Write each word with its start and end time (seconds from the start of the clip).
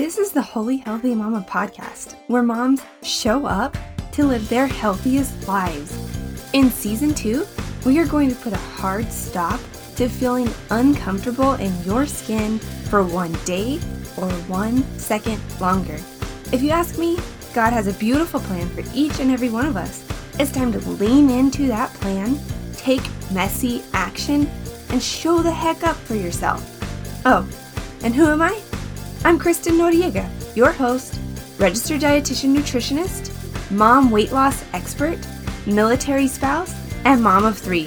This 0.00 0.16
is 0.16 0.32
the 0.32 0.40
Holy 0.40 0.78
Healthy 0.78 1.14
Mama 1.14 1.44
podcast, 1.46 2.14
where 2.28 2.42
moms 2.42 2.80
show 3.02 3.44
up 3.44 3.76
to 4.12 4.24
live 4.24 4.48
their 4.48 4.66
healthiest 4.66 5.46
lives. 5.46 5.94
In 6.54 6.70
season 6.70 7.12
two, 7.12 7.46
we 7.84 7.98
are 7.98 8.06
going 8.06 8.30
to 8.30 8.34
put 8.36 8.54
a 8.54 8.68
hard 8.80 9.12
stop 9.12 9.60
to 9.96 10.08
feeling 10.08 10.48
uncomfortable 10.70 11.52
in 11.56 11.84
your 11.84 12.06
skin 12.06 12.58
for 12.88 13.04
one 13.04 13.34
day 13.44 13.74
or 14.16 14.30
one 14.48 14.82
second 14.98 15.38
longer. 15.60 15.98
If 16.50 16.62
you 16.62 16.70
ask 16.70 16.98
me, 16.98 17.18
God 17.52 17.74
has 17.74 17.86
a 17.86 17.92
beautiful 17.92 18.40
plan 18.40 18.70
for 18.70 18.82
each 18.94 19.20
and 19.20 19.30
every 19.30 19.50
one 19.50 19.66
of 19.66 19.76
us. 19.76 20.02
It's 20.38 20.50
time 20.50 20.72
to 20.72 20.78
lean 20.92 21.28
into 21.28 21.66
that 21.66 21.92
plan, 21.92 22.40
take 22.72 23.02
messy 23.32 23.82
action, 23.92 24.48
and 24.88 25.02
show 25.02 25.42
the 25.42 25.52
heck 25.52 25.84
up 25.84 25.96
for 25.96 26.14
yourself. 26.14 26.64
Oh, 27.26 27.46
and 28.02 28.14
who 28.14 28.24
am 28.28 28.40
I? 28.40 28.62
I'm 29.22 29.38
Kristen 29.38 29.74
Noriega, 29.74 30.26
your 30.56 30.72
host, 30.72 31.20
registered 31.58 32.00
dietitian 32.00 32.56
nutritionist, 32.56 33.30
mom 33.70 34.10
weight 34.10 34.32
loss 34.32 34.64
expert, 34.72 35.18
military 35.66 36.26
spouse, 36.26 36.74
and 37.04 37.22
mom 37.22 37.44
of 37.44 37.58
three. 37.58 37.86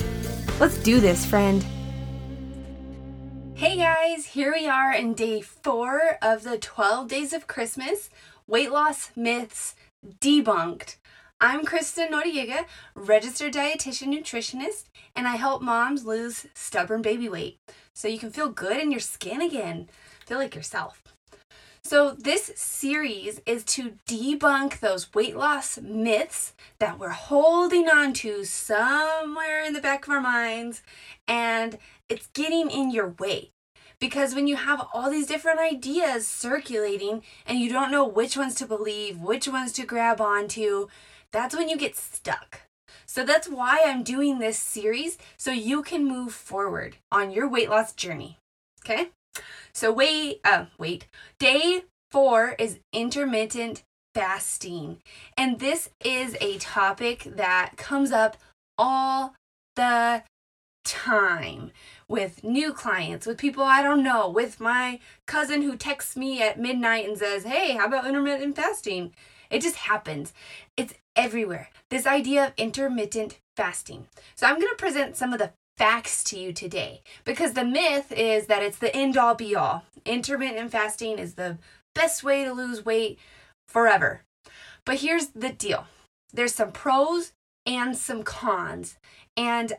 Let's 0.59 0.77
do 0.77 0.99
this, 0.99 1.25
friend. 1.25 1.65
Hey 3.55 3.77
guys, 3.77 4.27
here 4.27 4.53
we 4.53 4.67
are 4.67 4.93
in 4.93 5.15
day 5.15 5.41
four 5.41 6.19
of 6.21 6.43
the 6.43 6.59
12 6.59 7.07
days 7.07 7.33
of 7.33 7.47
Christmas 7.47 8.11
weight 8.45 8.71
loss 8.71 9.09
myths 9.15 9.73
debunked. 10.19 10.97
I'm 11.41 11.65
Kristen 11.65 12.11
Noriega, 12.11 12.65
registered 12.93 13.53
dietitian 13.53 14.15
nutritionist, 14.15 14.83
and 15.15 15.27
I 15.27 15.37
help 15.37 15.63
moms 15.63 16.05
lose 16.05 16.45
stubborn 16.53 17.01
baby 17.01 17.27
weight 17.27 17.57
so 17.91 18.07
you 18.07 18.19
can 18.19 18.29
feel 18.29 18.49
good 18.49 18.77
in 18.77 18.91
your 18.91 18.99
skin 18.99 19.41
again. 19.41 19.89
Feel 20.27 20.37
like 20.37 20.53
yourself. 20.55 21.03
So, 21.85 22.11
this 22.11 22.49
series 22.55 23.41
is 23.45 23.65
to 23.65 23.97
debunk 24.07 24.79
those 24.79 25.13
weight 25.13 25.35
loss 25.35 25.77
myths 25.77 26.53
that 26.79 26.97
we're 26.97 27.09
holding 27.09 27.89
on 27.89 28.13
to 28.13 28.45
somewhere 28.45 29.63
in 29.65 29.73
the 29.73 29.81
back 29.81 30.07
of 30.07 30.13
our 30.13 30.21
minds, 30.21 30.81
and 31.27 31.77
it's 32.07 32.27
getting 32.27 32.71
in 32.71 32.89
your 32.89 33.09
way. 33.19 33.51
Because 33.99 34.33
when 34.33 34.47
you 34.47 34.55
have 34.55 34.87
all 34.93 35.11
these 35.11 35.27
different 35.27 35.59
ideas 35.59 36.25
circulating 36.25 37.21
and 37.45 37.59
you 37.59 37.69
don't 37.69 37.91
know 37.91 38.07
which 38.07 38.37
ones 38.37 38.55
to 38.55 38.65
believe, 38.65 39.19
which 39.19 39.47
ones 39.47 39.73
to 39.73 39.85
grab 39.85 40.21
onto, 40.21 40.87
that's 41.31 41.55
when 41.55 41.67
you 41.67 41.77
get 41.77 41.97
stuck. 41.97 42.61
So 43.05 43.25
that's 43.25 43.49
why 43.49 43.83
I'm 43.85 44.03
doing 44.03 44.39
this 44.39 44.57
series 44.57 45.17
so 45.37 45.51
you 45.51 45.83
can 45.83 46.05
move 46.05 46.33
forward 46.33 46.95
on 47.11 47.31
your 47.31 47.47
weight 47.47 47.69
loss 47.69 47.93
journey. 47.93 48.39
Okay? 48.83 49.09
So 49.73 49.91
wait, 49.91 50.39
uh, 50.43 50.65
wait. 50.77 51.07
Day 51.39 51.83
four 52.11 52.55
is 52.59 52.79
intermittent 52.93 53.83
fasting. 54.13 55.01
And 55.35 55.59
this 55.59 55.89
is 56.03 56.37
a 56.39 56.57
topic 56.59 57.23
that 57.35 57.73
comes 57.77 58.11
up 58.11 58.37
all 58.77 59.33
the 59.75 60.23
time 60.85 61.71
with 62.07 62.43
new 62.43 62.73
clients, 62.73 63.25
with 63.25 63.37
people 63.37 63.63
I 63.63 63.81
don't 63.81 64.03
know, 64.03 64.29
with 64.29 64.59
my 64.59 64.99
cousin 65.25 65.61
who 65.61 65.75
texts 65.75 66.15
me 66.15 66.41
at 66.41 66.59
midnight 66.59 67.07
and 67.07 67.17
says, 67.17 67.43
Hey, 67.43 67.73
how 67.73 67.87
about 67.87 68.05
intermittent 68.05 68.55
fasting? 68.55 69.13
It 69.49 69.61
just 69.61 69.75
happens. 69.75 70.33
It's 70.77 70.93
everywhere. 71.15 71.69
This 71.89 72.05
idea 72.05 72.47
of 72.47 72.53
intermittent 72.57 73.39
fasting. 73.55 74.07
So 74.35 74.47
I'm 74.47 74.59
going 74.59 74.71
to 74.71 74.75
present 74.75 75.15
some 75.15 75.31
of 75.31 75.39
the 75.39 75.51
facts 75.77 76.23
to 76.25 76.39
you 76.39 76.53
today 76.53 77.01
because 77.23 77.53
the 77.53 77.65
myth 77.65 78.11
is 78.11 78.47
that 78.47 78.63
it's 78.63 78.77
the 78.77 78.95
end 78.95 79.17
all 79.17 79.35
be 79.35 79.55
all. 79.55 79.83
Intermittent 80.05 80.71
fasting 80.71 81.17
is 81.17 81.33
the 81.33 81.57
best 81.95 82.23
way 82.23 82.43
to 82.43 82.53
lose 82.53 82.85
weight 82.85 83.19
forever. 83.67 84.21
But 84.85 84.97
here's 84.97 85.27
the 85.27 85.49
deal 85.49 85.87
there's 86.33 86.55
some 86.55 86.71
pros 86.71 87.33
and 87.65 87.95
some 87.95 88.23
cons. 88.23 88.97
And 89.37 89.73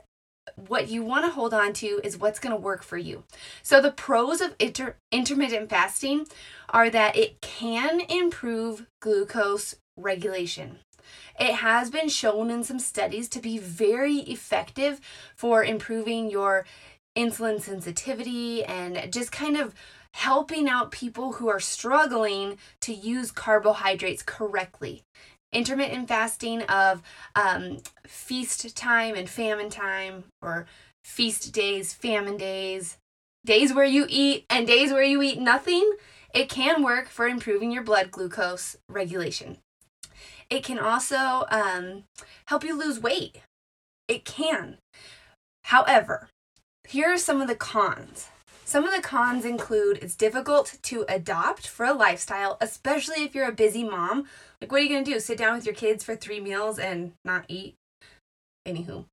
what 0.69 0.89
you 0.89 1.03
want 1.03 1.25
to 1.25 1.31
hold 1.31 1.55
on 1.55 1.73
to 1.75 2.01
is 2.05 2.19
what's 2.19 2.39
going 2.39 2.55
to 2.55 2.61
work 2.61 2.83
for 2.83 2.99
you. 2.99 3.25
So, 3.63 3.81
the 3.81 3.91
pros 3.91 4.41
of 4.41 4.55
inter- 4.59 4.97
intermittent 5.11 5.71
fasting 5.71 6.27
are 6.71 6.91
that 6.91 7.17
it 7.17 7.41
can 7.41 8.01
improve 8.01 8.87
glucose 9.01 9.77
regulation. 9.97 10.79
It 11.39 11.55
has 11.55 11.91
been 11.91 12.09
shown 12.09 12.51
in 12.51 12.65
some 12.65 12.79
studies 12.79 13.29
to 13.31 13.41
be 13.41 13.59
very 13.59 14.19
effective 14.19 15.01
for 15.37 15.65
improving 15.65 16.31
your 16.31 16.65
insulin 17.17 17.61
sensitivity 17.61 18.65
and 18.65 19.13
just 19.13 19.31
kind 19.33 19.57
of 19.57 19.75
helping 20.15 20.69
out 20.69 20.93
people 20.93 21.33
who 21.33 21.49
are 21.49 21.61
struggling 21.61 22.57
to 22.81 22.95
use 22.95 23.33
carbohydrates 23.33 24.23
correctly. 24.23 25.03
Intermittent 25.53 26.09
fasting 26.09 26.63
of 26.63 27.03
um, 27.35 27.79
feast 28.07 28.77
time 28.77 29.15
and 29.15 29.29
famine 29.29 29.71
time, 29.71 30.25
or 30.41 30.67
feast 31.05 31.53
days, 31.53 31.93
famine 31.93 32.37
days, 32.37 32.97
days 33.45 33.75
where 33.75 33.85
you 33.85 34.07
eat, 34.09 34.45
and 34.49 34.67
days 34.67 34.93
where 34.93 35.03
you 35.03 35.21
eat 35.23 35.39
nothing, 35.39 35.97
it 36.33 36.49
can 36.49 36.83
work 36.83 37.09
for 37.09 37.29
improving 37.29 37.71
your 37.71 37.83
blood 37.83 38.11
glucose 38.11 38.77
regulation. 38.89 39.59
It 40.55 40.63
can 40.63 40.79
also 40.79 41.47
um, 41.51 42.05
help 42.47 42.63
you 42.63 42.79
lose 42.79 43.01
weight. 43.01 43.39
It 44.07 44.25
can. 44.25 44.79
However, 45.65 46.29
here 46.87 47.13
are 47.13 47.19
some 47.19 47.43
of 47.43 47.49
the 47.49 47.57
cons. 47.57 48.29
Some 48.65 48.85
of 48.85 48.95
the 48.95 49.03
cons 49.03 49.45
include 49.45 49.99
it's 49.99 50.15
difficult 50.15 50.79
to 50.83 51.05
adopt 51.09 51.67
for 51.67 51.85
a 51.85 51.93
lifestyle, 51.93 52.57
especially 52.61 53.25
if 53.25 53.35
you're 53.35 53.49
a 53.49 53.53
busy 53.53 53.83
mom. 53.83 54.27
Like, 54.61 54.71
what 54.71 54.81
are 54.81 54.85
you 54.85 54.91
going 54.91 55.05
to 55.05 55.11
do? 55.15 55.19
Sit 55.19 55.39
down 55.39 55.57
with 55.57 55.67
your 55.67 55.75
kids 55.75 56.05
for 56.05 56.15
three 56.15 56.39
meals 56.39 56.79
and 56.79 57.15
not 57.25 57.47
eat? 57.49 57.75
Anywho, 58.65 59.07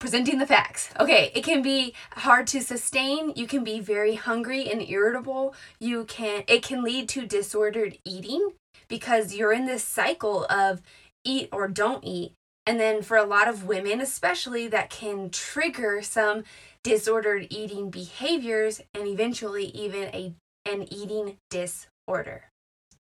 presenting 0.00 0.40
the 0.40 0.48
facts. 0.48 0.90
Okay, 0.98 1.30
it 1.32 1.44
can 1.44 1.62
be 1.62 1.94
hard 2.14 2.48
to 2.48 2.60
sustain. 2.60 3.32
You 3.36 3.46
can 3.46 3.62
be 3.62 3.78
very 3.78 4.16
hungry 4.16 4.68
and 4.68 4.82
irritable. 4.82 5.54
You 5.78 6.06
can 6.06 6.42
it 6.48 6.64
can 6.64 6.82
lead 6.82 7.08
to 7.10 7.24
disordered 7.24 7.98
eating 8.04 8.54
because 8.90 9.34
you're 9.34 9.54
in 9.54 9.64
this 9.64 9.82
cycle 9.82 10.44
of 10.50 10.82
eat 11.24 11.48
or 11.50 11.66
don't 11.66 12.04
eat. 12.04 12.34
And 12.66 12.78
then 12.78 13.00
for 13.00 13.16
a 13.16 13.24
lot 13.24 13.48
of 13.48 13.64
women, 13.64 14.02
especially, 14.02 14.68
that 14.68 14.90
can 14.90 15.30
trigger 15.30 16.02
some 16.02 16.44
disordered 16.84 17.46
eating 17.48 17.90
behaviors 17.90 18.82
and 18.92 19.06
eventually 19.06 19.66
even 19.66 20.04
a 20.14 20.34
an 20.66 20.92
eating 20.92 21.38
disorder. 21.48 22.50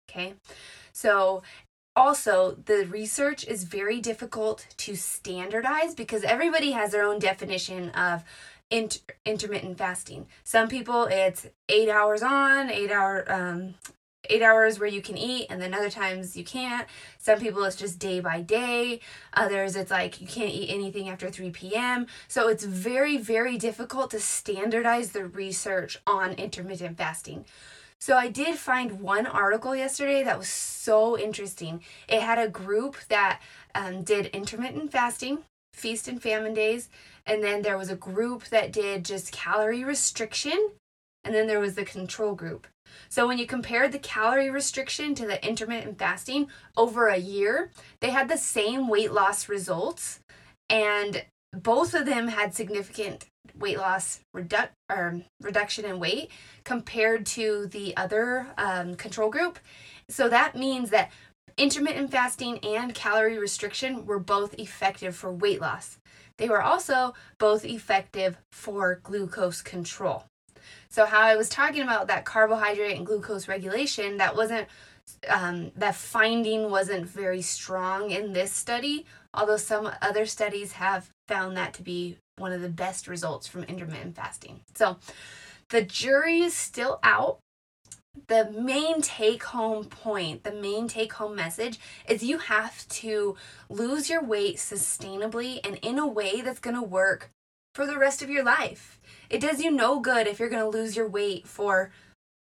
Okay? 0.08 0.34
So 0.92 1.42
also, 1.94 2.56
the 2.64 2.86
research 2.86 3.44
is 3.44 3.64
very 3.64 4.00
difficult 4.00 4.66
to 4.78 4.96
standardize 4.96 5.94
because 5.94 6.24
everybody 6.24 6.70
has 6.70 6.92
their 6.92 7.04
own 7.04 7.18
definition 7.18 7.90
of 7.90 8.24
inter- 8.70 9.00
intermittent 9.26 9.76
fasting. 9.76 10.26
Some 10.44 10.68
people 10.68 11.04
it's 11.04 11.46
eight 11.68 11.90
hours 11.90 12.22
on, 12.22 12.70
eight 12.70 12.90
hour 12.90 13.30
um, 13.30 13.74
eight 14.28 14.42
hours 14.42 14.78
where 14.78 14.88
you 14.88 15.02
can 15.02 15.16
eat 15.16 15.46
and 15.50 15.60
then 15.60 15.74
other 15.74 15.90
times 15.90 16.36
you 16.36 16.44
can't. 16.44 16.86
Some 17.18 17.38
people 17.38 17.64
it's 17.64 17.76
just 17.76 17.98
day 17.98 18.20
by 18.20 18.40
day. 18.40 19.00
Others 19.34 19.76
it's 19.76 19.90
like 19.90 20.20
you 20.20 20.26
can't 20.26 20.50
eat 20.50 20.70
anything 20.70 21.08
after 21.08 21.30
3 21.30 21.50
p.m 21.50 22.06
so 22.28 22.48
it's 22.48 22.64
very 22.64 23.16
very 23.16 23.58
difficult 23.58 24.10
to 24.10 24.20
standardize 24.20 25.10
the 25.10 25.26
research 25.26 25.98
on 26.06 26.32
intermittent 26.32 26.96
fasting. 26.96 27.44
So 27.98 28.16
i 28.16 28.28
did 28.28 28.56
find 28.56 29.00
one 29.00 29.26
article 29.26 29.76
yesterday 29.76 30.22
that 30.24 30.38
was 30.38 30.48
so 30.48 31.18
interesting. 31.18 31.82
It 32.08 32.22
had 32.22 32.38
a 32.38 32.48
group 32.48 32.96
that 33.08 33.40
um, 33.74 34.02
did 34.02 34.26
intermittent 34.26 34.92
fasting 34.92 35.38
feast 35.72 36.06
and 36.06 36.22
famine 36.22 36.54
days 36.54 36.88
and 37.26 37.42
then 37.42 37.62
there 37.62 37.78
was 37.78 37.90
a 37.90 37.96
group 37.96 38.44
that 38.48 38.72
did 38.72 39.04
just 39.04 39.32
calorie 39.32 39.84
restriction 39.84 40.72
and 41.24 41.34
then 41.34 41.46
there 41.46 41.60
was 41.60 41.74
the 41.74 41.84
control 41.84 42.34
group 42.34 42.66
so 43.08 43.26
when 43.26 43.38
you 43.38 43.46
compared 43.46 43.92
the 43.92 43.98
calorie 43.98 44.50
restriction 44.50 45.14
to 45.14 45.26
the 45.26 45.44
intermittent 45.46 45.98
fasting 45.98 46.48
over 46.76 47.08
a 47.08 47.16
year, 47.16 47.70
they 48.00 48.10
had 48.10 48.28
the 48.28 48.36
same 48.36 48.88
weight 48.88 49.12
loss 49.12 49.48
results 49.48 50.20
and 50.68 51.24
both 51.52 51.94
of 51.94 52.06
them 52.06 52.28
had 52.28 52.54
significant 52.54 53.26
weight 53.58 53.78
loss 53.78 54.20
redu- 54.34 54.70
or 54.90 55.20
reduction 55.42 55.84
in 55.84 56.00
weight 56.00 56.30
compared 56.64 57.26
to 57.26 57.66
the 57.66 57.94
other 57.96 58.46
um, 58.56 58.94
control 58.94 59.30
group. 59.30 59.58
So 60.08 60.28
that 60.28 60.56
means 60.56 60.90
that 60.90 61.10
intermittent 61.58 62.10
fasting 62.10 62.58
and 62.60 62.94
calorie 62.94 63.38
restriction 63.38 64.06
were 64.06 64.18
both 64.18 64.58
effective 64.58 65.14
for 65.14 65.30
weight 65.30 65.60
loss. 65.60 65.98
They 66.38 66.48
were 66.48 66.62
also 66.62 67.12
both 67.38 67.64
effective 67.64 68.38
for 68.50 69.00
glucose 69.02 69.60
control. 69.60 70.24
So 70.88 71.06
how 71.06 71.20
I 71.20 71.36
was 71.36 71.48
talking 71.48 71.82
about 71.82 72.08
that 72.08 72.24
carbohydrate 72.24 72.96
and 72.96 73.06
glucose 73.06 73.48
regulation, 73.48 74.18
that 74.18 74.36
wasn't 74.36 74.68
um, 75.28 75.72
that 75.76 75.96
finding 75.96 76.70
wasn't 76.70 77.06
very 77.06 77.42
strong 77.42 78.10
in 78.10 78.32
this 78.32 78.52
study, 78.52 79.04
although 79.34 79.56
some 79.56 79.90
other 80.00 80.26
studies 80.26 80.72
have 80.72 81.10
found 81.26 81.56
that 81.56 81.74
to 81.74 81.82
be 81.82 82.18
one 82.36 82.52
of 82.52 82.62
the 82.62 82.68
best 82.68 83.08
results 83.08 83.46
from 83.46 83.64
intermittent 83.64 84.16
fasting. 84.16 84.60
So 84.74 84.98
the 85.70 85.82
jury 85.82 86.40
is 86.40 86.54
still 86.54 86.98
out 87.02 87.38
the 88.28 88.50
main 88.50 89.00
take 89.00 89.42
home 89.42 89.84
point, 89.84 90.44
the 90.44 90.52
main 90.52 90.86
take 90.86 91.14
home 91.14 91.34
message 91.34 91.78
is 92.08 92.22
you 92.22 92.38
have 92.38 92.86
to 92.88 93.36
lose 93.68 94.10
your 94.10 94.22
weight 94.22 94.56
sustainably 94.56 95.60
and 95.64 95.78
in 95.82 95.98
a 95.98 96.06
way 96.06 96.42
that's 96.42 96.60
going 96.60 96.76
to 96.76 96.82
work 96.82 97.30
for 97.74 97.86
the 97.86 97.98
rest 97.98 98.22
of 98.22 98.30
your 98.30 98.44
life. 98.44 99.00
It 99.30 99.40
does 99.40 99.60
you 99.60 99.70
no 99.70 100.00
good 100.00 100.26
if 100.26 100.38
you're 100.38 100.48
going 100.48 100.62
to 100.62 100.78
lose 100.78 100.96
your 100.96 101.08
weight 101.08 101.46
for 101.46 101.90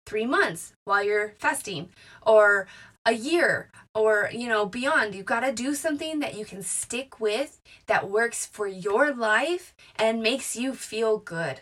three 0.05 0.25
months 0.25 0.73
while 0.85 1.03
you're 1.03 1.33
fasting 1.37 1.89
or 2.25 2.67
a 3.05 3.13
year 3.13 3.69
or 3.93 4.29
you 4.33 4.47
know 4.47 4.65
beyond. 4.65 5.15
You've 5.15 5.25
got 5.25 5.41
to 5.41 5.51
do 5.51 5.75
something 5.75 6.19
that 6.19 6.37
you 6.37 6.45
can 6.45 6.63
stick 6.63 7.19
with 7.19 7.59
that 7.87 8.09
works 8.09 8.45
for 8.45 8.67
your 8.67 9.13
life 9.13 9.73
and 9.95 10.21
makes 10.21 10.55
you 10.55 10.73
feel 10.73 11.17
good. 11.17 11.61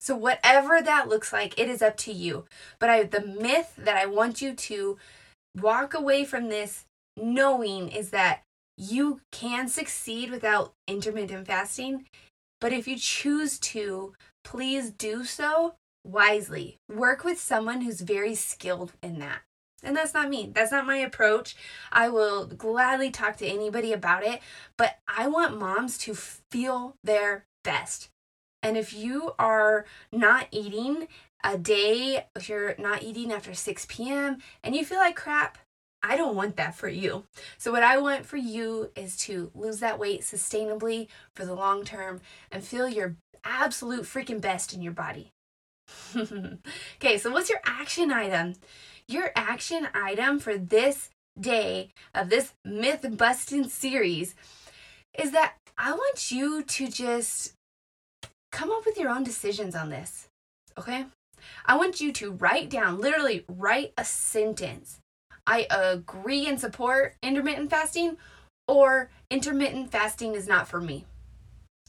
So 0.00 0.14
whatever 0.16 0.80
that 0.82 1.08
looks 1.08 1.32
like 1.32 1.58
it 1.58 1.68
is 1.68 1.82
up 1.82 1.96
to 1.98 2.12
you. 2.12 2.44
But 2.78 2.90
i 2.90 3.02
the 3.04 3.20
myth 3.20 3.74
that 3.78 3.96
i 3.96 4.06
want 4.06 4.42
you 4.42 4.54
to 4.54 4.98
walk 5.60 5.94
away 5.94 6.24
from 6.24 6.48
this 6.48 6.84
knowing 7.16 7.88
is 7.88 8.10
that 8.10 8.42
you 8.76 9.20
can 9.32 9.68
succeed 9.68 10.30
without 10.30 10.72
intermittent 10.86 11.46
fasting 11.46 12.04
but 12.60 12.72
if 12.72 12.86
you 12.88 12.96
choose 12.96 13.58
to 13.58 14.14
please 14.44 14.90
do 14.90 15.24
so 15.24 15.74
wisely 16.04 16.78
work 16.88 17.24
with 17.24 17.40
someone 17.40 17.80
who's 17.80 18.00
very 18.00 18.34
skilled 18.34 18.92
in 19.02 19.18
that 19.18 19.40
and 19.82 19.96
that's 19.96 20.14
not 20.14 20.28
me. 20.28 20.50
That's 20.52 20.72
not 20.72 20.86
my 20.86 20.96
approach. 20.96 21.54
I 21.92 22.08
will 22.08 22.46
gladly 22.46 23.10
talk 23.10 23.36
to 23.36 23.46
anybody 23.46 23.92
about 23.92 24.24
it, 24.24 24.40
but 24.76 24.96
I 25.06 25.28
want 25.28 25.58
moms 25.58 25.98
to 25.98 26.14
feel 26.14 26.96
their 27.04 27.46
best. 27.62 28.10
And 28.62 28.76
if 28.76 28.92
you 28.92 29.32
are 29.38 29.84
not 30.10 30.48
eating 30.50 31.08
a 31.44 31.56
day, 31.56 32.26
if 32.34 32.48
you're 32.48 32.74
not 32.78 33.02
eating 33.02 33.30
after 33.30 33.54
6 33.54 33.86
p.m. 33.88 34.38
and 34.64 34.74
you 34.74 34.84
feel 34.84 34.98
like 34.98 35.14
crap, 35.14 35.58
I 36.06 36.16
don't 36.16 36.36
want 36.36 36.56
that 36.56 36.74
for 36.74 36.88
you. 36.88 37.24
So, 37.58 37.72
what 37.72 37.82
I 37.82 37.98
want 37.98 38.26
for 38.26 38.36
you 38.36 38.90
is 38.94 39.16
to 39.18 39.50
lose 39.54 39.80
that 39.80 39.98
weight 39.98 40.20
sustainably 40.22 41.08
for 41.34 41.44
the 41.44 41.54
long 41.54 41.84
term 41.84 42.20
and 42.50 42.64
feel 42.64 42.88
your 42.88 43.16
absolute 43.44 44.04
freaking 44.04 44.40
best 44.40 44.72
in 44.72 44.82
your 44.82 44.92
body. 44.92 45.32
okay, 46.16 47.18
so 47.18 47.30
what's 47.30 47.50
your 47.50 47.60
action 47.64 48.10
item? 48.12 48.54
your 49.08 49.30
action 49.36 49.88
item 49.94 50.38
for 50.38 50.58
this 50.58 51.10
day 51.38 51.90
of 52.14 52.30
this 52.30 52.54
myth 52.64 53.06
busting 53.16 53.68
series 53.68 54.34
is 55.18 55.32
that 55.32 55.54
I 55.78 55.92
want 55.92 56.30
you 56.30 56.62
to 56.62 56.88
just 56.88 57.52
come 58.50 58.70
up 58.70 58.86
with 58.86 58.98
your 58.98 59.10
own 59.10 59.22
decisions 59.22 59.74
on 59.74 59.90
this. 59.90 60.28
Okay? 60.78 61.06
I 61.66 61.76
want 61.76 62.00
you 62.00 62.12
to 62.14 62.32
write 62.32 62.70
down, 62.70 63.00
literally 63.00 63.44
write 63.48 63.92
a 63.96 64.04
sentence. 64.04 64.98
I 65.46 65.66
agree 65.70 66.46
and 66.46 66.60
support 66.60 67.14
intermittent 67.22 67.70
fasting, 67.70 68.16
or 68.66 69.10
intermittent 69.30 69.90
fasting 69.90 70.34
is 70.34 70.48
not 70.48 70.68
for 70.68 70.80
me. 70.80 71.04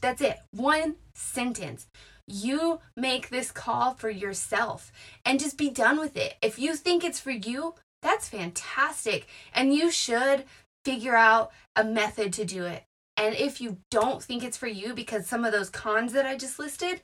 That's 0.00 0.22
it. 0.22 0.38
One 0.52 0.96
sentence. 1.14 1.88
You 2.26 2.80
make 2.96 3.30
this 3.30 3.50
call 3.50 3.94
for 3.94 4.10
yourself 4.10 4.92
and 5.24 5.40
just 5.40 5.56
be 5.56 5.70
done 5.70 5.98
with 5.98 6.16
it. 6.16 6.36
If 6.42 6.58
you 6.58 6.76
think 6.76 7.02
it's 7.02 7.18
for 7.18 7.30
you, 7.30 7.74
that's 8.02 8.28
fantastic. 8.28 9.26
And 9.54 9.74
you 9.74 9.90
should 9.90 10.44
figure 10.84 11.16
out 11.16 11.50
a 11.74 11.84
method 11.84 12.32
to 12.34 12.44
do 12.44 12.64
it. 12.64 12.84
And 13.16 13.34
if 13.34 13.60
you 13.60 13.78
don't 13.90 14.22
think 14.22 14.44
it's 14.44 14.56
for 14.56 14.68
you 14.68 14.94
because 14.94 15.26
some 15.26 15.44
of 15.44 15.52
those 15.52 15.70
cons 15.70 16.12
that 16.12 16.26
I 16.26 16.36
just 16.36 16.58
listed, 16.58 17.00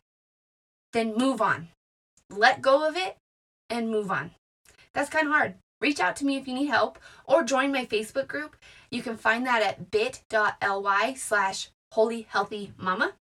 then 0.93 1.17
move 1.17 1.43
on. 1.43 1.69
Let 2.31 2.63
go 2.63 2.87
of 2.87 2.97
it 2.97 3.17
and 3.69 3.91
move 3.91 4.13
on. 4.13 4.31
That's 4.93 5.11
kind 5.11 5.27
of 5.27 5.33
hard. 5.33 5.55
Reach 5.85 6.01
out 6.01 6.17
to 6.17 6.25
me 6.25 6.39
if 6.39 6.49
you 6.49 6.55
need 6.55 6.69
help 6.69 6.99
or 7.27 7.43
join 7.43 7.71
my 7.71 7.85
Facebook 7.85 8.27
group. 8.27 8.57
You 8.91 9.03
can 9.03 9.19
find 9.19 9.47
that 9.47 9.63
at 9.63 9.91
bit.ly 9.91 11.13
slash 11.13 11.69
holy 11.93 12.23
healthy 12.31 12.73
mama. 12.79 13.13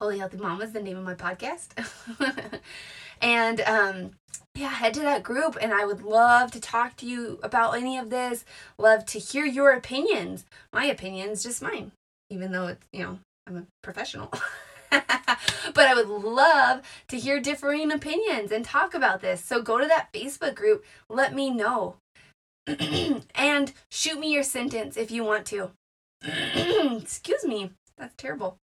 Holy 0.00 0.18
Healthy 0.20 0.36
Mama 0.36 0.62
is 0.62 0.70
the 0.70 0.80
name 0.80 0.96
of 0.96 1.02
my 1.02 1.16
podcast. 1.16 1.70
and 3.20 3.60
um, 3.62 4.12
yeah, 4.54 4.68
head 4.68 4.94
to 4.94 5.00
that 5.00 5.24
group 5.24 5.58
and 5.60 5.74
I 5.74 5.86
would 5.86 6.04
love 6.04 6.52
to 6.52 6.60
talk 6.60 6.94
to 6.98 7.06
you 7.06 7.40
about 7.42 7.74
any 7.74 7.98
of 7.98 8.10
this. 8.10 8.44
Love 8.78 9.04
to 9.06 9.18
hear 9.18 9.44
your 9.44 9.72
opinions. 9.72 10.44
My 10.72 10.84
opinion's 10.84 11.42
just 11.42 11.60
mine, 11.60 11.90
even 12.30 12.52
though 12.52 12.68
it's, 12.68 12.86
you 12.92 13.02
know, 13.02 13.18
I'm 13.48 13.56
a 13.56 13.66
professional. 13.82 14.32
but 14.90 15.86
I 15.86 15.94
would 15.94 16.08
love 16.08 16.82
to 17.08 17.18
hear 17.18 17.40
differing 17.40 17.90
opinions 17.92 18.52
and 18.52 18.64
talk 18.64 18.94
about 18.94 19.20
this. 19.20 19.44
So 19.44 19.62
go 19.62 19.78
to 19.78 19.86
that 19.86 20.12
Facebook 20.12 20.54
group, 20.54 20.84
let 21.08 21.34
me 21.34 21.50
know. 21.50 21.96
and 23.34 23.72
shoot 23.90 24.18
me 24.18 24.32
your 24.32 24.42
sentence 24.42 24.96
if 24.96 25.10
you 25.10 25.24
want 25.24 25.46
to. 25.46 25.70
Excuse 26.22 27.44
me, 27.44 27.70
that's 27.96 28.14
terrible. 28.16 28.58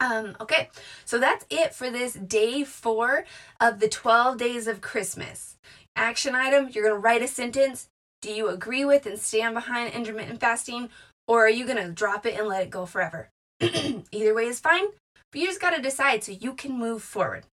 Um, 0.00 0.36
okay, 0.40 0.70
so 1.04 1.18
that's 1.18 1.46
it 1.50 1.74
for 1.74 1.90
this 1.90 2.14
day 2.14 2.64
four 2.64 3.24
of 3.60 3.78
the 3.78 3.88
12 3.88 4.38
days 4.38 4.66
of 4.66 4.80
Christmas. 4.80 5.56
Action 5.94 6.34
item 6.34 6.68
you're 6.70 6.84
going 6.84 6.96
to 6.96 7.00
write 7.00 7.22
a 7.22 7.28
sentence. 7.28 7.88
Do 8.20 8.32
you 8.32 8.48
agree 8.48 8.84
with 8.84 9.06
and 9.06 9.18
stand 9.18 9.54
behind 9.54 9.92
intermittent 9.92 10.40
fasting, 10.40 10.88
or 11.28 11.46
are 11.46 11.50
you 11.50 11.66
going 11.66 11.84
to 11.84 11.92
drop 11.92 12.26
it 12.26 12.38
and 12.38 12.48
let 12.48 12.62
it 12.62 12.70
go 12.70 12.86
forever? 12.86 13.28
Either 13.60 14.34
way 14.34 14.46
is 14.46 14.58
fine, 14.58 14.86
but 15.34 15.40
you 15.40 15.48
just 15.48 15.60
got 15.60 15.74
to 15.74 15.82
decide 15.82 16.22
so 16.22 16.30
you 16.30 16.54
can 16.54 16.78
move 16.78 17.02
forward. 17.02 17.44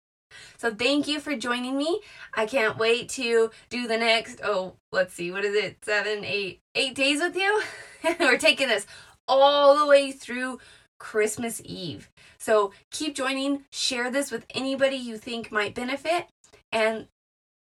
So 0.58 0.72
thank 0.72 1.08
you 1.08 1.20
for 1.20 1.36
joining 1.36 1.76
me. 1.76 2.00
I 2.36 2.46
can't 2.46 2.78
wait 2.78 3.10
to 3.10 3.50
do 3.70 3.88
the 3.88 3.98
next, 3.98 4.40
oh, 4.44 4.76
let's 4.92 5.16
see, 5.16 5.32
what 5.32 5.44
is 5.44 5.56
it? 5.56 5.84
Seven, 5.84 6.24
eight, 6.24 6.60
eight 6.76 6.94
days 6.94 7.22
with 7.22 7.36
you? 7.36 7.64
We're 8.20 8.38
taking 8.38 8.68
this 8.68 8.86
all 9.28 9.80
the 9.80 9.88
way 9.88 10.12
through 10.12 10.60
Christmas 11.00 11.60
Eve. 11.66 12.12
So 12.38 12.72
keep 12.92 13.16
joining, 13.16 13.64
share 13.72 14.12
this 14.12 14.30
with 14.30 14.46
anybody 14.54 14.98
you 14.98 15.18
think 15.18 15.52
might 15.52 15.74
benefit, 15.74 16.28
and 16.72 17.08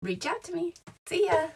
reach 0.02 0.26
out 0.26 0.44
to 0.44 0.52
me. 0.52 0.74
See 1.06 1.24
ya. 1.26 1.48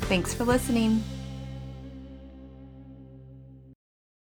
Thanks 0.08 0.32
for 0.32 0.44
listening. 0.44 1.04